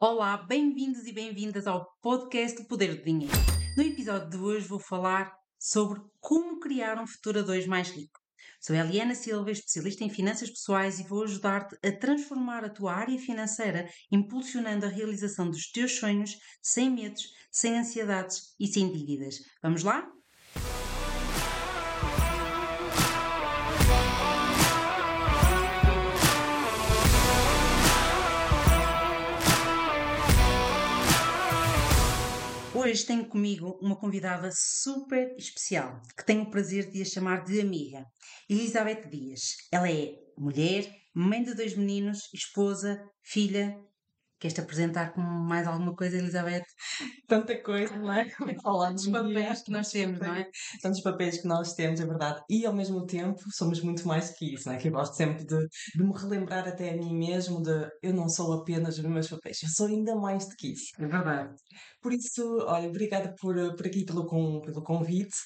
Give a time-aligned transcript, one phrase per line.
[0.00, 3.34] Olá, bem-vindos e bem-vindas ao podcast O Poder do Dinheiro.
[3.76, 8.20] No episódio de hoje vou falar sobre como criar um futuro a dois mais rico.
[8.60, 13.18] Sou Eliana Silva, especialista em finanças pessoais e vou ajudar-te a transformar a tua área
[13.18, 19.34] financeira, impulsionando a realização dos teus sonhos, sem medos, sem ansiedades e sem dívidas.
[19.60, 20.08] Vamos lá?
[32.88, 37.60] Hoje tenho comigo uma convidada super especial, que tenho o prazer de a chamar de
[37.60, 38.02] amiga,
[38.48, 39.42] Elizabeth Dias.
[39.70, 43.76] Ela é mulher, mãe de dois meninos, esposa, filha.
[44.38, 46.64] Queres-te apresentar com mais alguma coisa, Elizabeth?
[47.26, 48.28] Tanta coisa, não é?
[48.62, 50.46] Falar dos papéis que nós temos, não é?
[50.80, 52.40] Tantos papéis que nós temos, é verdade.
[52.48, 54.78] E ao mesmo tempo somos muito mais que isso, não é?
[54.78, 55.58] Que eu gosto sempre de,
[55.94, 59.62] de me relembrar até a mim mesmo de eu não sou apenas os meus papéis,
[59.62, 60.92] eu sou ainda mais do que isso.
[60.98, 61.54] É verdade.
[62.00, 65.36] Por isso, olha, obrigada por, por aqui pelo, com, pelo convite.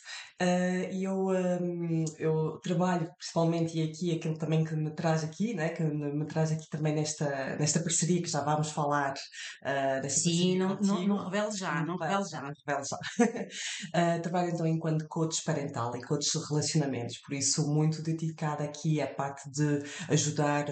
[0.40, 5.54] Uh, e eu, um, eu trabalho principalmente, e aqui aquilo também que me traz aqui,
[5.54, 8.81] né, que me, me traz aqui também nesta, nesta parceria que já vamos falar.
[8.88, 12.42] Uh, Sim, não, não, não revele já, não revele já.
[12.42, 12.96] Não revele já.
[12.98, 19.00] uh, trabalho então enquanto coach parental e coach de relacionamentos, por isso muito dedicada aqui
[19.00, 20.66] à parte de ajudar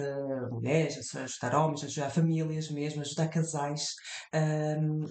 [0.51, 3.95] mulheres, ajudar homens, ajudar famílias mesmo, ajudar casais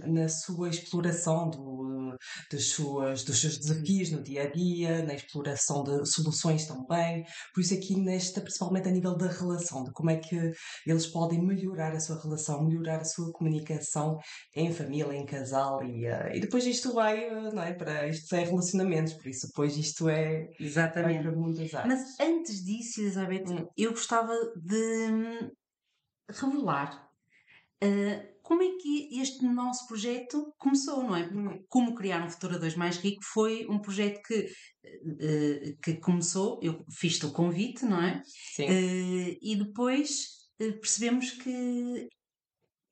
[0.06, 2.16] na sua sua exploração do,
[2.50, 7.24] das suas, dos seus desafios no dia a dia, na exploração de soluções também.
[7.54, 10.52] Por isso, aqui nesta, principalmente a nível da relação, de como é que
[10.86, 14.18] eles podem melhorar a sua relação, melhorar a sua comunicação
[14.54, 17.72] em família, em casal, e, uh, e depois isto vai, uh, não é?
[17.72, 20.48] Para isto é relacionamentos, por isso depois isto é.
[20.58, 21.22] Exatamente.
[21.22, 22.00] Para muitas áreas.
[22.00, 23.66] Mas antes disso, Elizabeth, hum.
[23.76, 25.50] eu gostava de
[26.30, 27.08] revelar.
[27.82, 31.26] Uh, como é que este nosso projeto começou, não é?
[31.26, 31.64] Hum.
[31.68, 36.58] Como criar um futuro a dois mais rico foi um projeto que, uh, que começou,
[36.62, 38.22] eu fiz-te o convite, não é?
[38.24, 38.64] Sim.
[38.64, 42.08] Uh, e depois percebemos que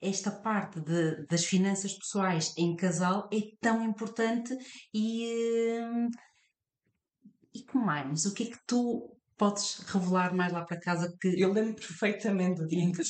[0.01, 4.57] esta parte de, das finanças pessoais em casal é tão importante
[4.95, 5.81] e,
[7.55, 8.25] e que mais?
[8.27, 11.41] O que é que tu podes revelar mais lá para casa que.
[11.41, 13.03] Eu lembro perfeitamente do dia em que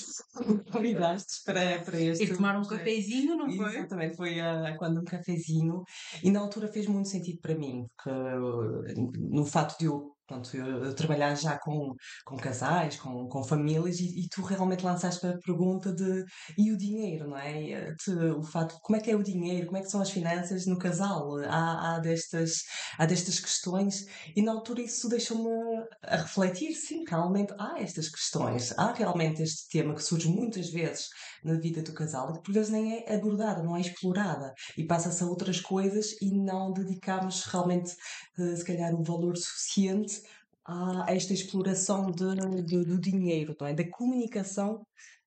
[0.70, 2.24] convidaste para, para este.
[2.24, 3.76] E tomar um cafezinho, não foi?
[3.76, 5.82] Exatamente, foi uh, quando um cafezinho.
[6.22, 8.10] E na altura fez muito sentido para mim, porque
[9.18, 13.98] no fato de eu Pronto, eu, eu, trabalhar já com, com casais, com, com famílias,
[13.98, 16.22] e, e tu realmente lançaste a pergunta de
[16.58, 17.94] e o dinheiro, não é?
[17.94, 20.66] De, o fato, como é que é o dinheiro, como é que são as finanças
[20.66, 21.38] no casal?
[21.46, 22.58] Há, há, destas,
[22.98, 24.04] há destas questões,
[24.36, 25.48] e na altura isso deixou-me
[26.02, 31.08] a refletir, sim, realmente há estas questões, há realmente este tema que surge muitas vezes
[31.44, 35.22] na vida do casal, que por vezes nem é abordada, não é explorada, e passa-se
[35.22, 37.94] a outras coisas e não dedicamos realmente,
[38.38, 40.20] eh, se calhar, o valor suficiente
[40.68, 43.72] a esta exploração de, de, do dinheiro, não é?
[43.72, 44.82] da comunicação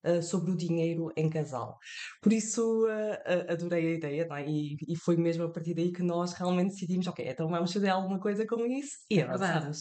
[0.05, 1.77] uh, sobre o dinheiro em casal.
[2.21, 4.45] Por isso uh, adorei a ideia é?
[4.47, 7.89] e, e, foi mesmo a partir daí que nós realmente decidimos, ok, então vamos fazer
[7.89, 9.71] alguma coisa com isso e é verdade.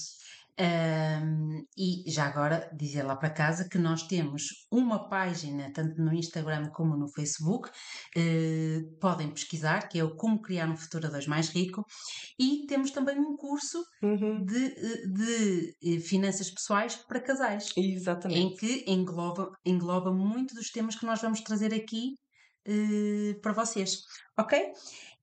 [0.60, 6.12] Um, e já agora dizer lá para casa que nós temos uma página, tanto no
[6.12, 11.10] Instagram como no Facebook, uh, podem pesquisar, que é o Como Criar um Futuro a
[11.10, 11.82] Dois Mais Rico,
[12.38, 14.44] e temos também um curso uhum.
[14.44, 17.70] de, de, de, eh, finanças pessoais para casais.
[17.74, 18.40] Exatamente.
[18.40, 22.16] Em que engloba, engloba muito dos temas que nós vamos trazer aqui
[22.68, 24.02] uh, para vocês.
[24.38, 24.72] Ok?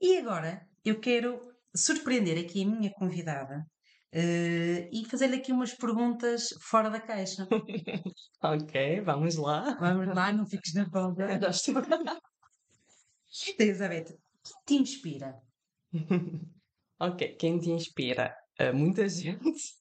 [0.01, 1.39] E agora eu quero
[1.75, 3.63] surpreender aqui a minha convidada
[4.13, 7.47] Uh, e fazer-lhe aqui umas perguntas fora da caixa.
[8.41, 9.75] ok, vamos lá.
[9.79, 11.13] Vamos lá, não fiques na bola.
[11.41, 11.75] Já estou.
[13.59, 14.17] Elizabeth,
[14.65, 15.35] quem te inspira?
[16.99, 18.33] ok, quem te inspira?
[18.59, 19.76] Uh, muita gente.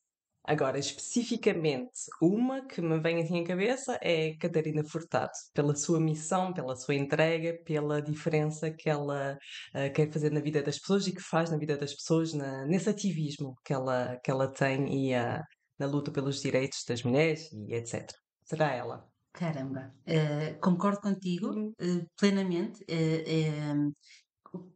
[0.48, 1.90] Agora, especificamente,
[2.22, 6.94] uma que me vem assim à cabeça é Catarina Furtado, pela sua missão, pela sua
[6.94, 9.36] entrega, pela diferença que ela
[9.74, 12.64] uh, quer fazer na vida das pessoas e que faz na vida das pessoas, na,
[12.64, 15.42] nesse ativismo que ela, que ela tem e uh,
[15.80, 18.08] na luta pelos direitos das mulheres e etc.
[18.44, 19.04] Será ela?
[19.32, 21.48] Caramba, uh, concordo contigo
[21.80, 22.06] uhum.
[22.16, 22.84] plenamente.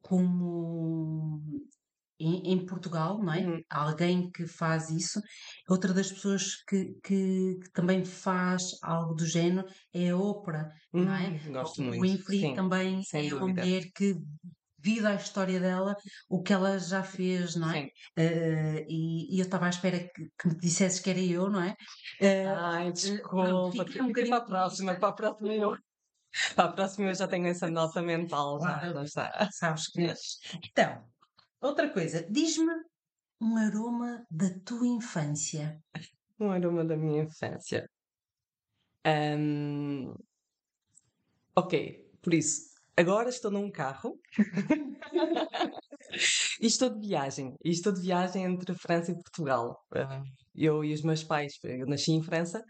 [0.02, 1.40] como
[2.20, 3.40] em, em, Portugal, não é?
[3.40, 3.62] Uhum.
[3.70, 5.20] Alguém que faz isso.
[5.68, 11.04] Outra das pessoas que, que, que, também faz algo do género é a ópera, uhum.
[11.04, 11.28] não é?
[11.28, 12.02] Hum, gosto o muito.
[12.02, 14.16] Winfrey Sim, também é uma mulher que
[14.82, 15.94] devido à história dela,
[16.28, 17.84] o que ela já fez, não é?
[18.18, 21.62] Uh, e, e, eu estava à espera que, que, me dissesses que era eu, não
[21.62, 21.72] é?
[22.20, 24.36] Uh, Ai, desculpa, fica um bocadinho...
[24.36, 25.76] para a próxima, para a próxima eu.
[26.54, 29.48] Para a próxima eu já tenho essa nota mental, já, já está.
[29.52, 30.12] Sabes que.
[30.70, 31.04] Então,
[31.60, 32.72] outra coisa, diz-me
[33.40, 35.82] um aroma da tua infância.
[36.38, 37.88] Um aroma da minha infância.
[39.04, 40.12] Ahm,
[41.56, 44.20] ok, por isso, agora estou num carro
[46.60, 47.54] e estou de viagem.
[47.64, 49.78] E estou de viagem entre França e Portugal.
[50.54, 52.62] Eu e os meus pais, eu nasci em França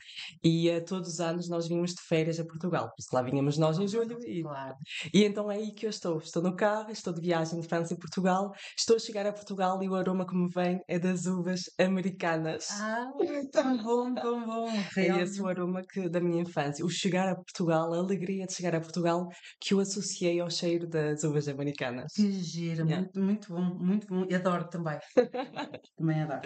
[0.42, 2.86] e eh, todos os anos nós vínhamos de férias a Portugal.
[2.88, 4.74] Por isso lá vínhamos nós em julho e Claro.
[5.14, 6.18] E então é aí que eu estou.
[6.18, 8.50] Estou no carro, estou de viagem de França e Portugal.
[8.78, 12.66] Estou a chegar a Portugal e o aroma que me vem é das uvas americanas.
[12.70, 13.10] Ah,
[13.52, 14.68] tão bom, tão bom.
[14.96, 15.40] É esse Realmente.
[15.40, 16.84] o aroma que, da minha infância.
[16.84, 19.26] O chegar a Portugal, a alegria de chegar a Portugal,
[19.60, 22.12] que eu associei ao cheiro das uvas americanas.
[22.14, 23.08] Que gira, Yeah.
[23.14, 24.26] muito, muito bom, muito bom.
[24.28, 24.98] E adoro também.
[25.96, 26.40] Também adoro.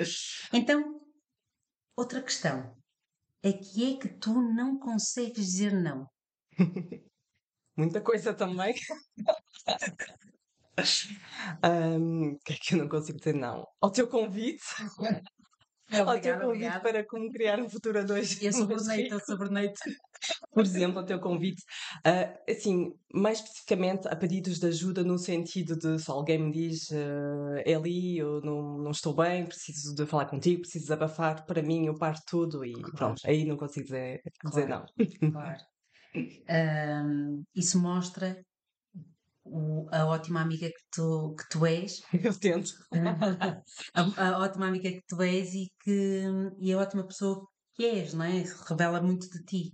[0.52, 1.03] Então,
[1.96, 2.76] outra questão.
[3.44, 6.06] A que é que tu não consegues dizer não?
[7.76, 8.74] Muita coisa também.
[11.62, 13.64] O que é que eu não consigo dizer não?
[13.80, 14.62] Ao teu convite,
[16.06, 16.80] ao teu Obrigada, convite obrigada.
[16.80, 18.34] para como criar um futuro a dois
[18.66, 19.20] borneita, eu rico.
[19.20, 19.80] sou borneita.
[20.54, 21.62] Por exemplo, ao teu convite,
[22.04, 26.90] ah, assim, mais especificamente a pedidos de ajuda no sentido de se alguém me diz
[26.92, 31.86] ah, Eli, eu não, não estou bem, preciso de falar contigo, preciso desabafar, para mim
[31.86, 32.96] eu paro tudo e Claro.
[32.96, 34.86] pronto, aí não consigo dizer, dizer Claro.
[35.20, 35.30] não.
[35.32, 35.60] Claro.
[36.48, 38.36] Ahm, isso mostra
[39.44, 42.00] o- a ótima amiga que tu, que tu és,
[42.32, 42.72] Eu tento.
[43.94, 46.22] a, a ótima amiga que tu és e, que,
[46.58, 48.44] e a ótima pessoa que és, não é?
[48.68, 49.72] Revela muito de ti.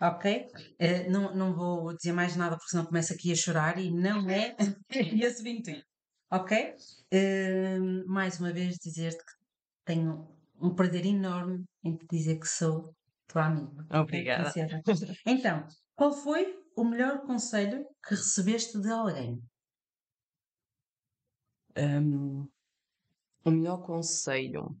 [0.00, 0.48] Ok?
[0.78, 4.28] Eh, não, não vou dizer mais nada porque senão começo aqui a chorar e não
[4.28, 4.56] é
[5.24, 5.84] esse o intuito.
[6.30, 6.74] Ok?
[7.12, 9.32] Ahm, mais uma vez dizer-te que
[9.84, 10.28] tenho
[10.60, 12.94] um prazer enorme em te dizer que sou
[13.26, 13.86] tua amiga.
[13.92, 14.52] Obrigada.
[15.26, 19.40] Então, qual foi o melhor conselho que recebeste de alguém?
[21.74, 22.48] Ahm,
[23.44, 24.76] o melhor conselho.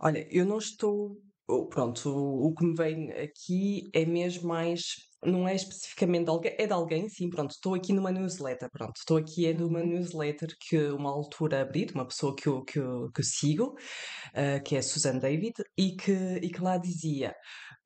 [0.00, 1.22] Olha, eu não estou.
[1.68, 4.82] Pronto, o, o que me vem aqui é mesmo mais.
[5.22, 7.50] Não é especificamente de alguém, é de alguém, sim, pronto.
[7.50, 8.96] Estou aqui numa newsletter, pronto.
[8.96, 9.86] Estou aqui é numa Uhum.
[9.88, 13.74] newsletter que uma altura abri, de uma pessoa que eu, que eu, que eu sigo,
[14.34, 16.12] ah, que é a Susan David, e que,
[16.42, 17.34] e que lá dizia: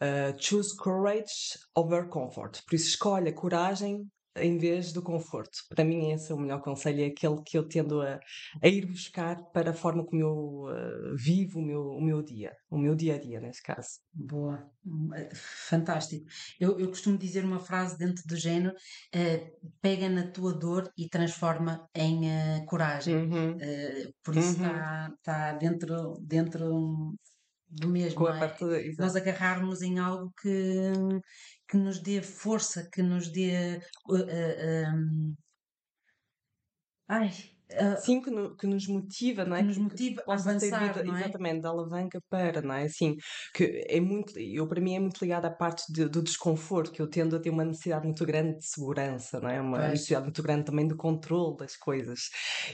[0.01, 2.61] ah, Choose courage over comfort.
[2.67, 5.59] Por isso, escolha coragem em vez do conforto.
[5.69, 8.19] Para mim, esse é o melhor conselho, é aquele que eu tendo a,
[8.63, 12.53] a ir buscar para a forma como eu ah, vivo o meu, o meu dia,
[12.71, 14.01] o meu dia a dia, neste caso.
[14.17, 16.27] Boa, Hum, eh, fantástico.
[16.61, 18.75] Eu, eu costumo dizer uma frase dentro do género:
[19.13, 23.17] eh, pega na tua dor e transforma em eh, coragem.
[23.17, 23.59] Uhum.
[24.23, 24.57] Por isso Uhum.
[24.57, 27.17] está está dentro, dentro
[27.69, 28.57] do mesmo, é?
[28.99, 30.51] Nós agarrarmos em algo que,
[31.75, 33.51] que nos dê força, que nos dê.
[33.77, 35.35] eh, eh, hum,
[37.09, 37.31] ai,
[37.71, 39.63] eh, Sim, que, no- que nos motiva, não é?
[39.63, 41.25] que nos Que- que motiva a avançar, de- não é?
[41.25, 42.85] exatamente, da alavanca para, não é?
[42.85, 43.15] Assim,
[43.55, 47.01] que é muito, eu para mim é muito ligado à parte de- do desconforto, que
[47.01, 49.61] eu tendo a ter uma necessidade muito grande de segurança, não é?
[49.61, 49.91] Uma Pois.
[49.91, 52.21] necessidade muito grande também de controle das coisas.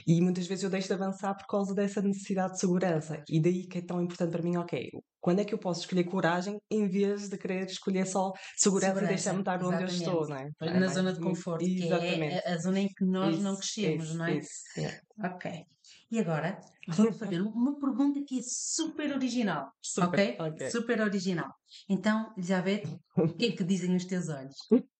[0.07, 3.23] E muitas vezes eu deixo de avançar por causa dessa necessidade de segurança.
[3.29, 4.89] E daí que é tão importante para mim, ok,
[5.21, 8.89] quando é que eu posso escolher coragem em vez de querer escolher só segurança, e
[8.89, 10.55] Segurança, deixar-me estar onde eu estou, exatamente.
[10.59, 10.69] não é?
[10.69, 12.47] É Na mais zona de conforto, que é Exatamente.
[12.47, 14.37] a, zona em que nós não Isso, crescemos, isso, não é?
[14.37, 15.01] isso, yeah.
[15.23, 15.65] Ok.
[16.09, 20.37] E agora vou fazer uma pergunta que é super original, Super, ok?
[20.39, 20.69] ok.
[20.71, 21.53] Super original.
[21.87, 22.83] Então, Elizabeth,
[23.15, 24.57] o que é que dizem os teus olhos?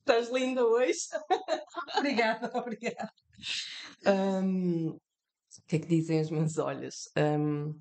[0.00, 1.00] Estás linda hoje.
[1.98, 3.12] Obrigada, obrigada.
[4.06, 5.00] Hum, o
[5.66, 7.10] que é que dizem os meus olhos?
[7.14, 7.78] Hum,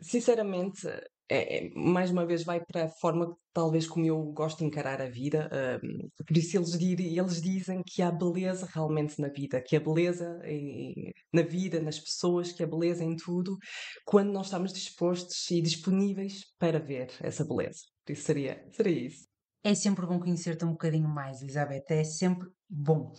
[0.00, 0.86] sinceramente,
[1.28, 5.00] é, é- mais uma vez vai para a forma talvez como eu gosto de encarar
[5.00, 5.48] a vida.
[5.82, 10.40] hum, por isso eles, eles dizem que há beleza realmente na vida, que a beleza
[10.44, 13.56] em- na vida, nas pessoas, que a beleza em tudo,
[14.04, 17.80] quando nós estamos dispostos e disponíveis para ver essa beleza.
[18.04, 19.26] Por isso seria, seria isso.
[19.64, 21.84] É sempre bom conhecer-te um bocadinho mais, Elizabeth.
[21.88, 23.12] É sempre bom.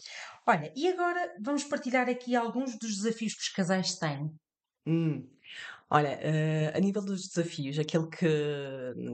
[0.47, 4.31] Olha, e agora vamos partilhar aqui alguns dos desafios que os casais têm.
[4.85, 5.27] Hum.
[5.89, 8.25] Olha, eh, a nível dos desafios, aquele que,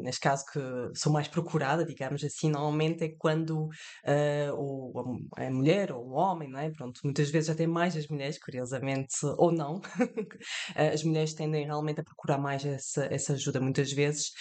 [0.01, 0.59] neste caso, que
[0.95, 3.69] sou mais procurada, digamos assim, normalmente é quando
[4.05, 4.51] a
[5.05, 6.71] mu- a mulher ou o homem, não é?
[6.71, 9.81] Pronto, muitas vezes até mais as mulheres, curiosamente, ou não.
[10.75, 14.31] Eh, As mulheres tendem realmente a procurar mais essa, essa ajuda, muitas vezes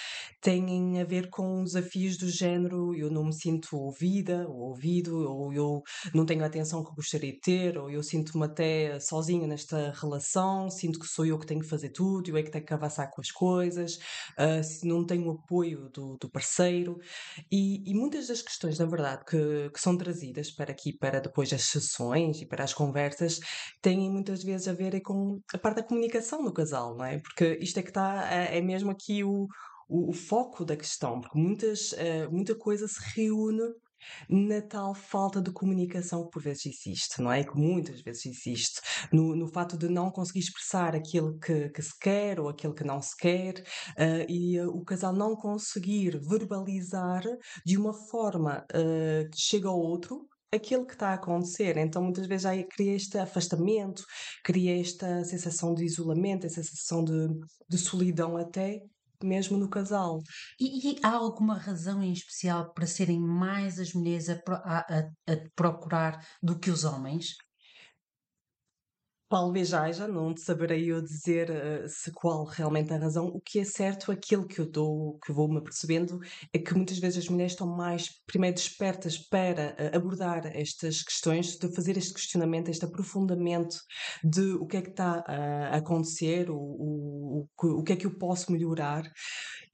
[0.41, 5.53] têm a ver com desafios do género eu não me sinto ouvida ou ouvido, ou
[5.53, 5.83] eu
[6.15, 10.69] não tenho a atenção que gostaria de ter, ou eu sinto-me até sozinha nesta relação,
[10.71, 13.09] sinto que sou eu que tenho que fazer tudo, tudo, é que tenho que avançar
[13.11, 13.99] com as coisas,
[14.39, 16.99] uh, se não tenho o apoio do, do parceiro.
[17.51, 21.53] E, e, muitas das questões, na verdade, que, que são trazidas para aqui, para depois
[21.53, 23.41] as sessões e para as conversas,
[23.81, 27.19] têm muitas vezes a ver com a parte da comunicação no casal, não é?
[27.19, 29.47] Porque isto é que está, é, é mesmo aqui o,
[29.89, 33.63] o, o, foco da questão, porque muitas, uh, muita coisa se reúne
[34.29, 37.45] na tal falta de comunicação que por vezes existe, não é?
[37.45, 38.81] Que muitas vezes existe,
[39.13, 42.85] no, no fato de não conseguir expressar aquilo que, que se quer ou aquilo que
[42.85, 43.61] não se quer,
[43.99, 47.23] uh, e uh, o casal não conseguir verbalizar
[47.65, 51.77] de uma forma uh, que chega ao outro aquilo que está a acontecer.
[51.79, 54.05] Então, muitas vezes, aí cria este afastamento,
[54.45, 57.29] cria esta sensação de isolamento, a sensação de,
[57.69, 58.83] de solidão até,
[59.27, 60.21] mesmo no casal.
[60.61, 65.33] E, e, há alguma razão em especial para serem mais as mulheres a, a, a,
[65.33, 67.35] a procurar do que os homens?
[69.33, 73.29] Talvez haja, não saberei eu dizer uh, se qual realmente a razão.
[73.29, 76.21] O que é certo, aquilo que eu dou, que vou-me apercebendo,
[76.53, 81.57] é que muitas vezes as mulheres estão mais, primeiro, despertas para uh, abordar estas questões,
[81.57, 83.79] de fazer este questionamento, este aprofundamento
[84.23, 87.97] de o que é que está uh, a acontecer, o, o, o, o que é
[87.97, 89.11] que eu posso melhorar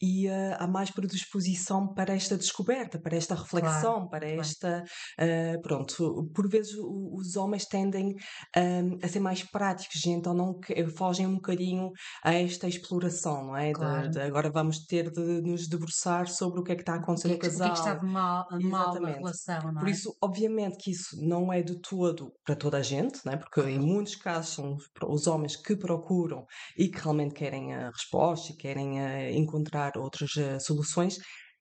[0.01, 4.85] e uh, há mais predisposição para esta descoberta, para esta reflexão, claro, para esta.
[5.19, 10.59] Uh, pronto, por vezes os homens tendem uh, a ser mais práticos então não
[10.97, 11.91] fogem um bocadinho
[12.25, 13.73] a esta exploração, não é?
[13.73, 14.03] Claro.
[14.03, 17.33] De, de agora vamos ter de nos debruçar sobre o que é que está acontecendo
[17.33, 17.71] no casal.
[17.71, 19.81] O que é que está de mal, mal na relação, não é?
[19.81, 23.37] Por isso, obviamente que isso não é de todo para toda a gente, não é?
[23.37, 24.77] Porque em muitos casos são
[25.09, 26.45] os homens que procuram
[26.77, 28.99] e que realmente querem a resposta e querem
[29.37, 31.19] encontrar outras uh, soluções,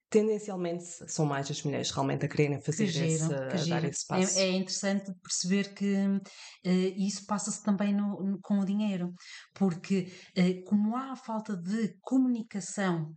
[0.09, 4.39] tendencialmente são mais as mulheres realmente a quererem fazer que esse, que dar esse passo.
[4.39, 6.21] É, é interessante perceber que uh,
[6.97, 9.13] isso passa-se também no, no, com o dinheiro,
[9.53, 13.13] porque uh, como há falta de comunicação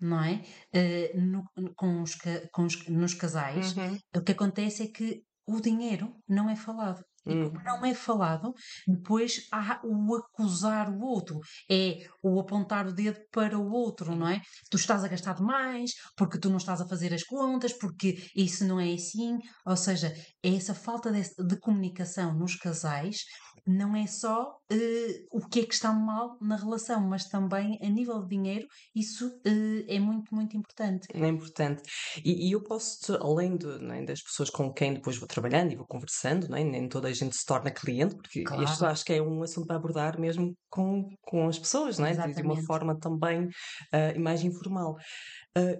[0.00, 0.42] não é?
[0.74, 1.44] Uh, no,
[1.76, 2.14] com os,
[2.52, 3.98] com os, nos casais, uhum.
[4.16, 7.02] o que acontece é que o dinheiro não é falado.
[7.26, 7.62] E como hum.
[7.64, 8.52] não é falado,
[8.86, 11.40] depois há o acusar o outro,
[11.70, 14.40] é o apontar o dedo para o outro, não é?
[14.70, 18.64] Tu estás a gastar demais, porque tu não estás a fazer as contas, porque isso
[18.66, 19.38] não é assim.
[19.66, 23.24] Ou seja, é essa falta de, de comunicação nos casais
[23.66, 27.88] não é só uh, o que é que está mal na relação, mas também a
[27.88, 31.08] nível de dinheiro, isso uh, é muito, muito importante.
[31.12, 31.82] É importante.
[32.24, 35.76] E, e eu posso, além de, né, das pessoas com quem depois vou trabalhando e
[35.76, 38.64] vou conversando, né, nem toda a gente se torna cliente, porque claro.
[38.64, 42.34] isto acho que é um assunto para abordar mesmo com, com as pessoas, né, de,
[42.34, 44.96] de uma forma também uh, mais informal.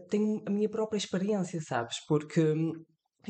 [0.08, 1.96] Tenho a minha própria experiência, sabes?
[2.06, 2.72] Porque hum,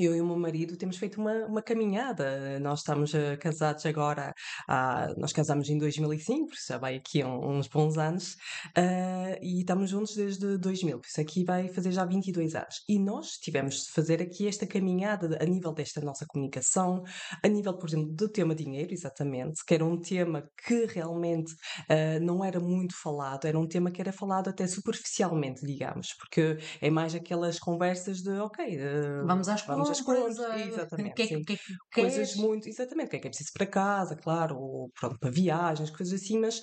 [0.02, 2.58] eu e o meu marido temos feito uma, uma caminhada.
[2.60, 4.34] Nós estamos uh, casados agora,
[4.68, 8.34] uh, nós casamos em 2005, já vai aqui um, uns bons anos,
[8.76, 12.82] uh, e estamos juntos desde 2000, por isso aqui vai fazer já 22 anos.
[12.88, 17.02] E nós tivemos de fazer aqui esta caminhada a nível desta nossa comunicação,
[17.42, 21.52] a nível, por exemplo, do tema dinheiro, exatamente, que era um tema que realmente
[21.88, 26.58] eh, não era muito falado, era um tema que era falado até superficialmente, digamos, porque
[26.80, 28.78] é mais aquelas conversas de, ok,
[29.26, 31.14] vamos às as contas, exatamente.
[31.14, 34.56] Que, que, que, coisas muito, exatamente, o que é que é preciso para casa, claro,
[34.58, 36.60] ou pronto, para viagens, coisas assim, mas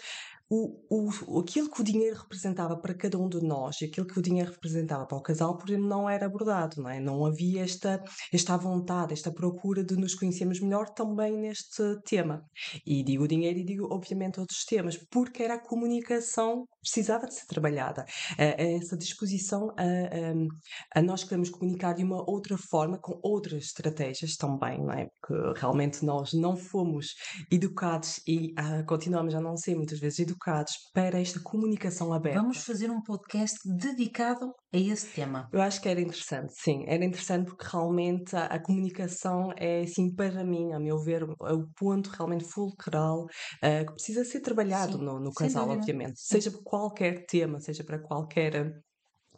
[0.53, 4.19] o, o, aquilo que o dinheiro representava para cada um de nós e aquilo que
[4.19, 6.99] o dinheiro representava para o casal, por exemplo, não era abordado, não é?
[6.99, 8.03] Não havia esta,
[8.33, 12.43] esta vontade, esta procura de nos conhecermos melhor também neste tema.
[12.85, 17.33] E digo dinheiro e digo, obviamente, outros temas, porque era a comunicação que precisava de
[17.33, 18.03] ser trabalhada.
[18.37, 24.35] essa disposição a, a, a, nós queremos comunicar de uma outra forma, com outras estratégias
[24.35, 25.07] também, não é?
[25.21, 27.15] Porque realmente nós não fomos
[27.49, 32.39] educados e ah, continuamos a não ser muitas vezes educados educados para esta comunicação aberta.
[32.39, 35.47] Vamos fazer um podcast dedicado a esse tema.
[35.53, 36.83] Eu acho que era interessante, sim.
[36.87, 41.53] Era interessante porque realmente a, a comunicação é, assim, para mim, a meu ver, é
[41.53, 46.19] o ponto realmente fulcral uh, que precisa ser trabalhado sim, no, no casal, obviamente.
[46.19, 48.73] Seja por qualquer tema, seja para qualquer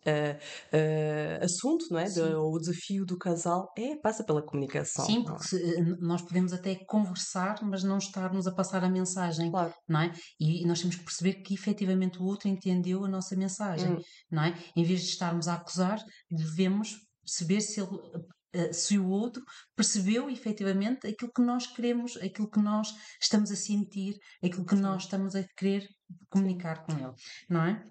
[0.09, 2.05] uh, assunto, não é?
[2.05, 5.05] De, o desafio do casal é, passa pela comunicação.
[5.05, 9.49] Sim, porque se, eh, nós podemos até conversar, mas não estarmos a passar a mensagem,
[9.49, 9.73] claro.
[9.87, 10.13] não é?
[10.39, 14.01] E, e, nós temos que perceber que efetivamente o outro entendeu a nossa mensagem, hum.
[14.31, 14.57] não é?
[14.75, 17.89] Em vez de estarmos a acusar, devemos perceber se ele
[18.71, 19.43] se o outro
[19.75, 25.03] percebeu efetivamente aquilo que nós queremos, aquilo que nós estamos a sentir, aquilo que nós
[25.03, 25.87] estamos a querer
[26.29, 27.13] comunicar com ele,
[27.49, 27.83] não é?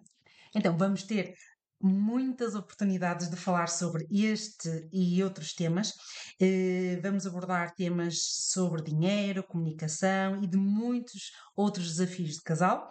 [0.55, 1.35] Então vamos ter
[1.83, 5.95] muitas oportunidades de falar sobre este e outros temas.
[6.41, 12.91] Eh, vamos abordar temas sobre dinheiro, comunicação e de muitos outros desafios de casal.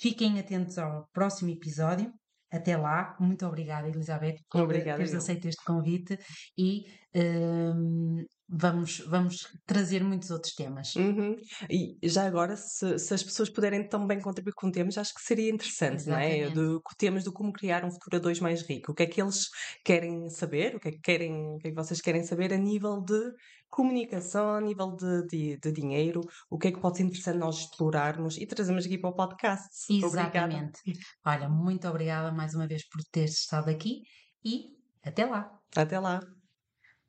[0.00, 2.12] Fiquem atentos ao próximo episódio.
[2.52, 5.18] Até lá, muito obrigada, Elizabeth, por Obrigada, teres eu.
[5.18, 6.18] aceito este convite
[6.56, 6.82] e
[7.14, 10.94] hum, vamos, vamos trazer muitos outros temas.
[10.94, 11.34] Uhum.
[11.70, 15.50] E já agora, se, se as pessoas puderem também contribuir com temas, acho que seria
[15.50, 16.40] interessante, não é?
[16.40, 16.72] Exatamente.
[16.72, 18.92] De, temas de como criar um futuro a dois mais rico.
[18.92, 19.48] O que é que eles
[19.82, 20.76] querem saber?
[20.76, 23.32] O que é que querem, o que é que vocês querem saber a nível de
[23.72, 26.20] comunicação, a nível de, de, de dinheiro?
[26.50, 29.68] O que é que pode ser interessante nós explorarmos e trazermos aqui para o podcast?
[30.04, 30.28] Obrigada.
[30.28, 30.80] Exatamente.
[31.24, 34.02] Olha, muito obrigada mais uma vez por teres estado aqui
[34.44, 34.66] e
[35.02, 35.50] até lá.
[35.74, 36.20] Até lá.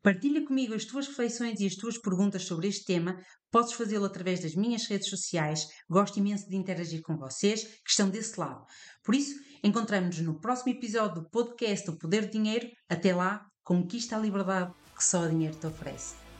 [0.01, 3.17] Partilha comigo as tuas reflexões e as tuas perguntas sobre este tema.
[3.51, 5.67] Podes fazê-lo através das minhas redes sociais.
[5.89, 8.65] Gosto imenso de interagir com vocês que estão desse lado.
[9.03, 12.67] Por isso, encontramos-nos no próximo episódio do podcast O Poder do Dinheiro.
[12.89, 16.32] Até lá, conquista a liberdade que só o dinheiro te oferece.